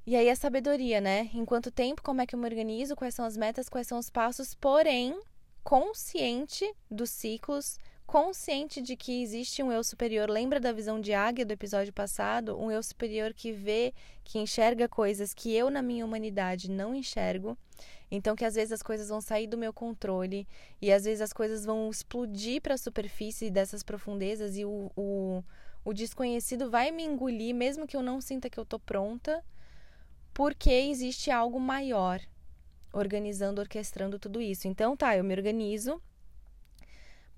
[0.05, 1.31] E aí a sabedoria, né?
[1.33, 3.99] Em quanto tempo, como é que eu me organizo, quais são as metas, quais são
[3.99, 5.17] os passos, porém,
[5.63, 10.29] consciente dos ciclos, consciente de que existe um eu superior.
[10.29, 12.59] Lembra da visão de águia do episódio passado?
[12.59, 13.95] Um eu superior que vê,
[14.25, 17.57] que enxerga coisas que eu, na minha humanidade, não enxergo.
[18.11, 20.47] Então, que às vezes as coisas vão sair do meu controle
[20.81, 25.43] e às vezes as coisas vão explodir para a superfície dessas profundezas e o, o,
[25.83, 29.43] o desconhecido vai me engolir, mesmo que eu não sinta que eu tô pronta,
[30.35, 32.21] porque existe algo maior
[32.93, 34.69] organizando, orquestrando tudo isso.
[34.69, 36.01] Então, tá, eu me organizo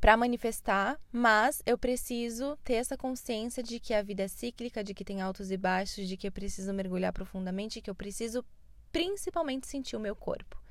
[0.01, 4.93] para manifestar, mas eu preciso ter essa consciência de que a vida é cíclica, de
[4.93, 8.45] que tem altos e baixos, de que eu preciso mergulhar profundamente, que eu preciso
[8.93, 10.63] principalmente sentir o meu corpo.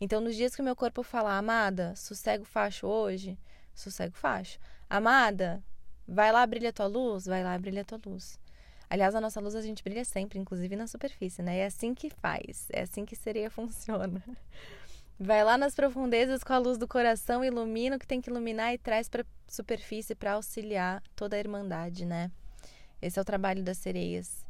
[0.00, 3.38] Então, nos dias que o meu corpo falar, amada, sossego facho hoje,
[3.74, 4.58] sossego facho.
[4.88, 5.62] Amada,
[6.08, 8.39] vai lá, brilha tua luz, vai lá, brilha tua luz.
[8.90, 11.58] Aliás, a nossa luz a gente brilha sempre, inclusive na superfície, né?
[11.58, 14.20] É assim que faz, é assim que seria funciona.
[15.18, 18.74] Vai lá nas profundezas com a luz do coração, ilumina o que tem que iluminar
[18.74, 22.32] e traz para superfície para auxiliar toda a irmandade, né?
[23.00, 24.44] Esse é o trabalho das sereias.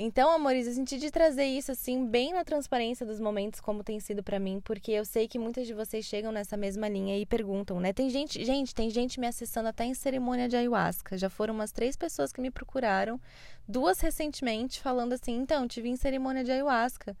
[0.00, 3.98] Então, amores, eu senti de trazer isso assim bem na transparência dos momentos como tem
[3.98, 7.26] sido para mim, porque eu sei que muitas de vocês chegam nessa mesma linha e
[7.26, 7.92] perguntam, né?
[7.92, 11.18] Tem gente, gente, tem gente me acessando até em cerimônia de ayahuasca.
[11.18, 13.20] Já foram umas três pessoas que me procuraram,
[13.66, 17.16] duas recentemente, falando assim: "Então, tive em cerimônia de ayahuasca".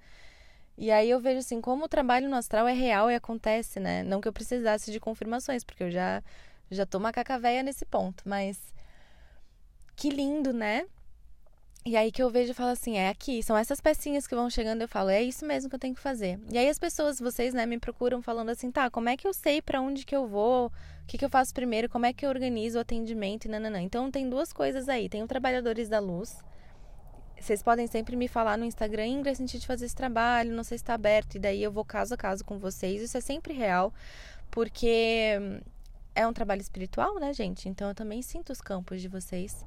[0.76, 4.04] E aí eu vejo assim, como o trabalho no astral é real e acontece, né?
[4.04, 6.22] Não que eu precisasse de confirmações, porque eu já
[6.70, 8.72] já tô macaca véia nesse ponto, mas
[9.96, 10.86] que lindo, né?
[11.84, 14.50] E aí que eu vejo e falo assim, é aqui, são essas pecinhas que vão
[14.50, 16.38] chegando, eu falo, é isso mesmo que eu tenho que fazer.
[16.52, 19.32] E aí as pessoas, vocês, né, me procuram falando assim, tá, como é que eu
[19.32, 20.66] sei para onde que eu vou?
[20.66, 20.72] O
[21.06, 21.88] que que eu faço primeiro?
[21.88, 23.80] Como é que eu organizo o atendimento e nananã.
[23.80, 26.36] Então tem duas coisas aí, tem o Trabalhadores da Luz,
[27.40, 30.76] vocês podem sempre me falar no Instagram, Ingrid, senti de fazer esse trabalho, não sei
[30.76, 33.00] se está aberto, e daí eu vou caso a caso com vocês.
[33.00, 33.94] Isso é sempre real,
[34.50, 35.38] porque
[36.14, 37.68] é um trabalho espiritual, né, gente?
[37.68, 39.64] Então eu também sinto os campos de vocês.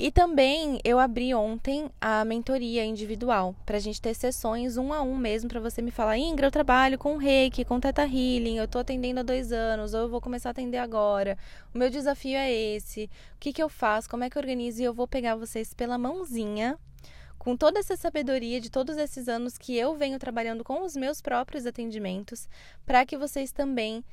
[0.00, 5.02] E também eu abri ontem a mentoria individual para a gente ter sessões um a
[5.02, 8.66] um mesmo para você me falar, Ingra, eu trabalho com reiki, com teta healing, eu
[8.66, 11.36] estou atendendo há dois anos, ou eu vou começar a atender agora.
[11.74, 13.10] O meu desafio é esse.
[13.34, 14.08] O que, que eu faço?
[14.08, 14.80] Como é que eu organizo?
[14.80, 16.78] E eu vou pegar vocês pela mãozinha
[17.36, 21.20] com toda essa sabedoria de todos esses anos que eu venho trabalhando com os meus
[21.20, 22.48] próprios atendimentos,
[22.86, 24.04] para que vocês também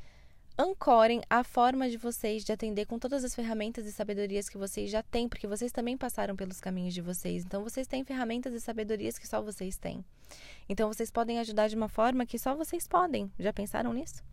[0.58, 4.90] ancorem a forma de vocês de atender com todas as ferramentas e sabedorias que vocês
[4.90, 7.44] já têm, porque vocês também passaram pelos caminhos de vocês.
[7.44, 10.04] Então vocês têm ferramentas e sabedorias que só vocês têm.
[10.68, 13.32] Então vocês podem ajudar de uma forma que só vocês podem.
[13.38, 14.24] Já pensaram nisso?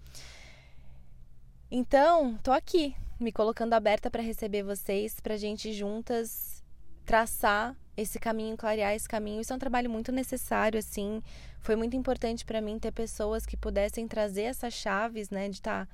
[1.71, 6.63] Então, tô aqui, me colocando aberta para receber vocês, pra gente juntas
[7.05, 9.41] traçar esse caminho, clarear esse caminho.
[9.41, 11.23] Isso é um trabalho muito necessário, assim.
[11.61, 15.49] Foi muito importante para mim ter pessoas que pudessem trazer essas chaves, né?
[15.49, 15.87] De tá,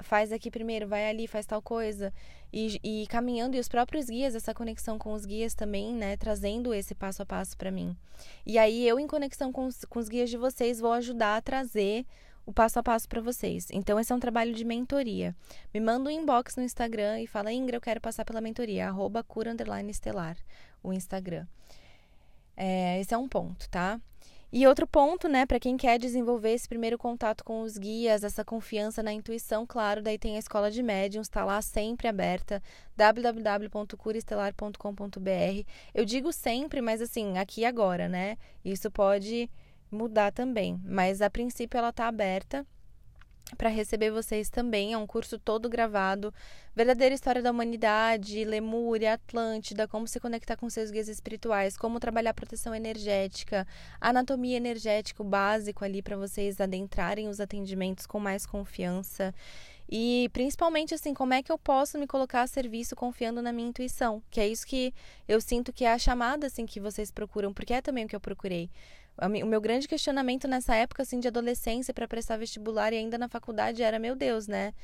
[0.00, 2.12] faz aqui primeiro, vai ali, faz tal coisa.
[2.52, 6.16] E, e caminhando, e os próprios guias, essa conexão com os guias também, né?
[6.16, 7.96] Trazendo esse passo a passo para mim.
[8.46, 11.42] E aí, eu, em conexão com os, com os guias de vocês, vou ajudar a
[11.42, 12.06] trazer
[12.46, 13.68] o passo a passo para vocês.
[13.72, 15.34] Então, esse é um trabalho de mentoria.
[15.72, 19.24] Me manda um inbox no Instagram e fala, Ingra, eu quero passar pela mentoria, arroba
[19.24, 19.54] cura
[19.88, 20.36] estelar
[20.84, 21.46] o Instagram.
[22.56, 24.00] É, esse é um ponto, tá?
[24.56, 28.44] E outro ponto, né, para quem quer desenvolver esse primeiro contato com os guias, essa
[28.44, 32.62] confiança na intuição, claro, daí tem a Escola de Médiums, está lá sempre aberta,
[32.96, 35.68] www.curaestelar.com.br.
[35.92, 38.38] Eu digo sempre, mas assim, aqui agora, né?
[38.64, 39.50] Isso pode
[39.90, 42.64] mudar também, mas a princípio ela está aberta
[43.56, 44.92] para receber vocês também.
[44.92, 46.32] É um curso todo gravado.
[46.74, 52.34] Verdadeira história da humanidade, Lemúria, Atlântida, como se conectar com seus guias espirituais, como trabalhar
[52.34, 53.66] proteção energética,
[54.00, 59.32] anatomia energética, básico ali para vocês adentrarem os atendimentos com mais confiança.
[59.88, 63.68] E principalmente assim, como é que eu posso me colocar a serviço confiando na minha
[63.68, 64.22] intuição?
[64.30, 64.94] Que é isso que
[65.28, 68.16] eu sinto que é a chamada assim que vocês procuram, porque é também o que
[68.16, 68.70] eu procurei.
[69.16, 73.28] O meu grande questionamento nessa época, assim, de adolescência para prestar vestibular e ainda na
[73.28, 74.74] faculdade era, meu Deus, né?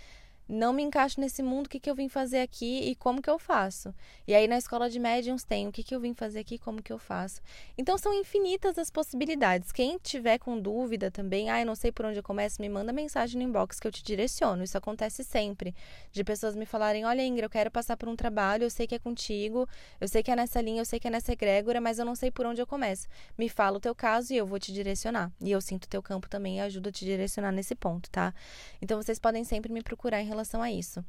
[0.50, 3.30] Não me encaixo nesse mundo, o que, que eu vim fazer aqui e como que
[3.30, 3.94] eu faço.
[4.26, 6.58] E aí na escola de médiums tem o que, que eu vim fazer aqui e
[6.58, 7.40] como que eu faço.
[7.78, 9.70] Então são infinitas as possibilidades.
[9.70, 12.92] Quem tiver com dúvida também, ah, eu não sei por onde eu começo, me manda
[12.92, 14.64] mensagem no inbox que eu te direciono.
[14.64, 15.72] Isso acontece sempre.
[16.10, 18.94] De pessoas me falarem, olha Ingra, eu quero passar por um trabalho, eu sei que
[18.96, 19.68] é contigo,
[20.00, 22.16] eu sei que é nessa linha, eu sei que é nessa egrégora, mas eu não
[22.16, 23.06] sei por onde eu começo.
[23.38, 25.30] Me fala o teu caso e eu vou te direcionar.
[25.40, 28.34] E eu sinto o teu campo também e ajudo a te direcionar nesse ponto, tá?
[28.82, 31.04] Então vocês podem sempre me procurar em relação relação a isso.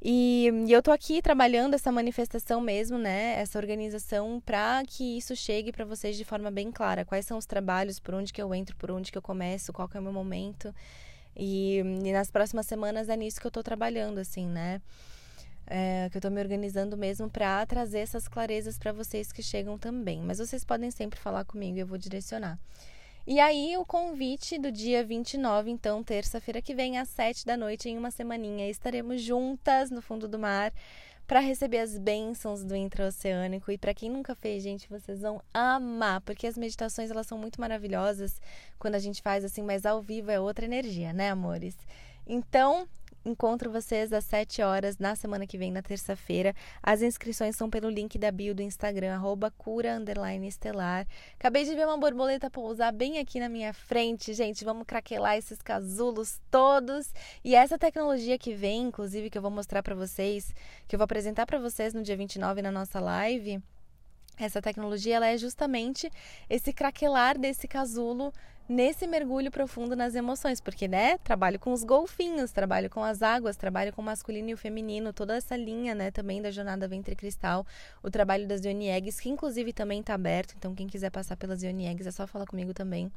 [0.00, 3.34] E, e, eu tô aqui trabalhando essa manifestação mesmo, né?
[3.40, 7.04] Essa organização para que isso chegue para vocês de forma bem clara.
[7.04, 9.88] Quais são os trabalhos, por onde que eu entro, por onde que eu começo, qual
[9.88, 10.72] que é o meu momento.
[11.36, 14.80] E, e nas próximas semanas é nisso que eu tô trabalhando, assim, né?
[15.66, 19.76] É, que eu tô me organizando mesmo para trazer essas clarezas para vocês que chegam
[19.76, 20.22] também.
[20.22, 22.58] Mas vocês podem sempre falar comigo eu vou direcionar.
[23.30, 27.86] E aí, o convite do dia 29, então, terça-feira que vem, às 7 da noite,
[27.86, 30.72] em uma semaninha, estaremos juntas no fundo do mar
[31.26, 33.70] para receber as bênçãos do intraoceânico.
[33.70, 37.60] E para quem nunca fez, gente, vocês vão amar, porque as meditações elas são muito
[37.60, 38.40] maravilhosas
[38.78, 41.76] quando a gente faz assim, mas ao vivo é outra energia, né, amores?
[42.26, 42.88] Então,
[43.24, 46.54] Encontro vocês às 7 horas na semana que vem, na terça-feira.
[46.82, 49.98] As inscrições são pelo link da bio do Instagram, arroba cura
[50.46, 51.06] estelar.
[51.34, 54.32] Acabei de ver uma borboleta pousar bem aqui na minha frente.
[54.32, 57.12] Gente, vamos craquelar esses casulos todos.
[57.44, 60.54] E essa tecnologia que vem, inclusive, que eu vou mostrar para vocês,
[60.86, 63.62] que eu vou apresentar para vocês no dia 29 na nossa live.
[64.38, 66.10] Essa tecnologia ela é justamente
[66.48, 68.32] esse craquelar desse casulo
[68.68, 73.56] nesse mergulho profundo nas emoções, porque, né, trabalho com os golfinhos, trabalho com as águas,
[73.56, 77.16] trabalho com o masculino e o feminino, toda essa linha, né, também da jornada ventre
[77.16, 77.66] cristal,
[78.02, 81.62] o trabalho das Yoni Eggs, que inclusive também está aberto, então quem quiser passar pelas
[81.62, 83.10] Yoni Eggs é só falar comigo também.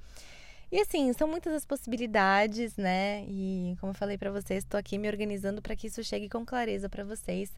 [0.72, 3.26] E assim, são muitas as possibilidades, né?
[3.28, 6.46] E como eu falei para vocês, estou aqui me organizando para que isso chegue com
[6.46, 7.52] clareza para vocês.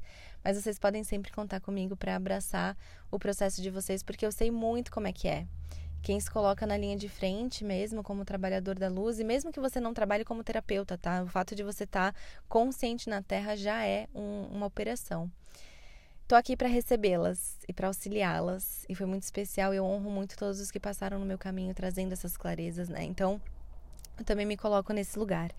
[0.44, 2.76] Mas vocês podem sempre contar comigo para abraçar
[3.12, 5.46] o processo de vocês, porque eu sei muito como é que é
[6.04, 9.60] quem se coloca na linha de frente mesmo como trabalhador da luz e mesmo que
[9.60, 11.24] você não trabalhe como terapeuta, tá?
[11.24, 15.32] O fato de você estar tá consciente na Terra já é um, uma operação.
[16.28, 19.74] Tô aqui para recebê-las e para auxiliá-las e foi muito especial.
[19.74, 23.04] Eu honro muito todos os que passaram no meu caminho trazendo essas clarezas, né?
[23.04, 23.42] Então,
[24.20, 25.52] eu também me coloco nesse lugar.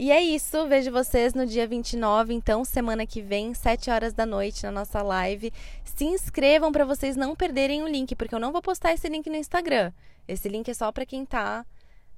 [0.00, 4.24] E é isso, vejo vocês no dia 29, então, semana que vem, 7 horas da
[4.24, 5.52] noite, na nossa live.
[5.84, 9.28] Se inscrevam para vocês não perderem o link, porque eu não vou postar esse link
[9.28, 9.92] no Instagram.
[10.28, 11.66] Esse link é só para quem tá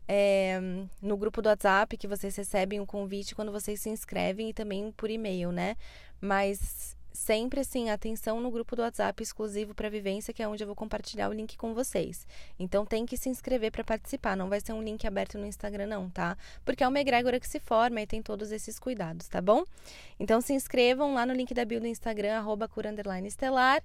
[0.07, 0.61] é,
[1.01, 4.93] no grupo do WhatsApp, que vocês recebem o convite quando vocês se inscrevem e também
[4.93, 5.75] por e-mail, né?
[6.21, 10.67] Mas sempre assim, atenção no grupo do WhatsApp exclusivo para vivência, que é onde eu
[10.67, 12.27] vou compartilhar o link com vocês.
[12.59, 15.87] Então tem que se inscrever para participar, não vai ser um link aberto no Instagram
[15.87, 16.37] não, tá?
[16.65, 19.65] Porque é uma egrégora que se forma e tem todos esses cuidados, tá bom?
[20.19, 22.69] Então se inscrevam lá no link da bio do Instagram arroba
[23.27, 23.83] estelar.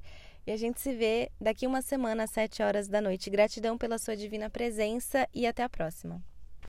[0.47, 3.31] E a gente se vê daqui uma semana às 7 horas da noite.
[3.31, 6.21] Gratidão pela sua divina presença e até a próxima.